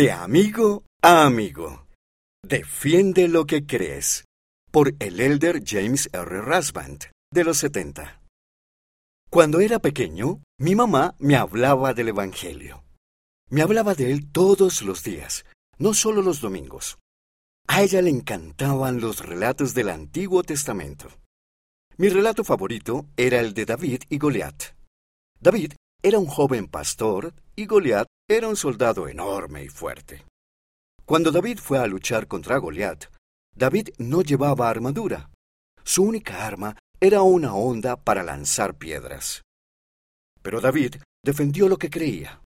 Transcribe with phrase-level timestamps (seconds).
[0.00, 1.86] De amigo a amigo.
[2.42, 4.24] Defiende lo que crees.
[4.72, 6.40] Por el elder James R.
[6.40, 8.22] Rasband, de los 70.
[9.28, 12.82] Cuando era pequeño, mi mamá me hablaba del Evangelio.
[13.50, 15.44] Me hablaba de él todos los días,
[15.76, 16.96] no solo los domingos.
[17.68, 21.08] A ella le encantaban los relatos del Antiguo Testamento.
[21.98, 24.62] Mi relato favorito era el de David y Goliat.
[25.42, 30.24] David era un joven pastor y Goliat era un soldado enorme y fuerte.
[31.04, 33.06] Cuando David fue a luchar contra Goliat,
[33.54, 35.30] David no llevaba armadura.
[35.82, 39.42] Su única arma era una onda para lanzar piedras.
[40.42, 42.42] Pero David defendió lo que creía.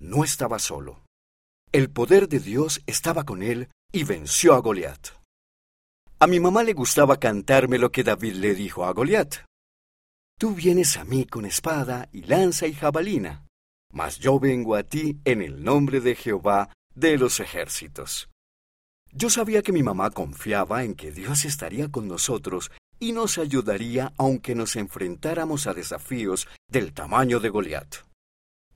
[0.00, 1.04] No estaba solo.
[1.70, 5.08] El poder de Dios estaba con él y venció a Goliat.
[6.18, 9.44] A mi mamá le gustaba cantarme lo que David le dijo a Goliat.
[10.38, 13.44] Tú vienes a mí con espada y lanza y jabalina,
[13.92, 18.28] mas yo vengo a ti en el nombre de Jehová de los ejércitos.
[19.10, 24.12] Yo sabía que mi mamá confiaba en que Dios estaría con nosotros y nos ayudaría
[24.16, 27.96] aunque nos enfrentáramos a desafíos del tamaño de Goliat.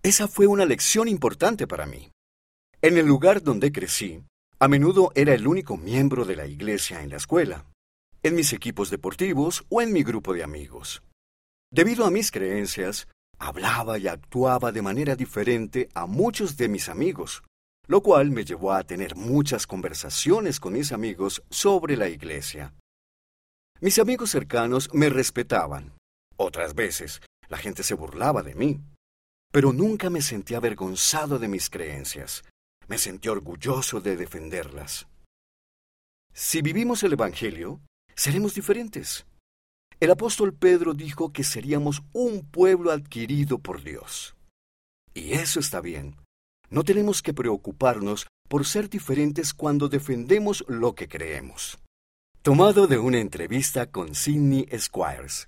[0.03, 2.11] Esa fue una lección importante para mí.
[2.81, 4.25] En el lugar donde crecí,
[4.59, 7.67] a menudo era el único miembro de la iglesia en la escuela,
[8.25, 11.05] en mis equipos deportivos o en mi grupo de amigos.
[11.73, 17.43] Debido a mis creencias, hablaba y actuaba de manera diferente a muchos de mis amigos,
[17.87, 22.75] lo cual me llevó a tener muchas conversaciones con mis amigos sobre la iglesia.
[23.81, 25.95] Mis amigos cercanos me respetaban.
[26.37, 28.83] Otras veces, la gente se burlaba de mí.
[29.51, 32.45] Pero nunca me sentí avergonzado de mis creencias.
[32.87, 35.09] Me sentí orgulloso de defenderlas.
[36.35, 37.81] Si vivimos el Evangelio,
[38.15, 39.25] seremos diferentes.
[40.03, 44.35] El apóstol Pedro dijo que seríamos un pueblo adquirido por Dios.
[45.15, 46.17] Y eso está bien.
[46.71, 51.79] No tenemos que preocuparnos por ser diferentes cuando defendemos lo que creemos.
[52.43, 55.47] Tomado de una entrevista con Sidney Squires,